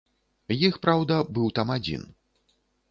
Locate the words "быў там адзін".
1.39-2.11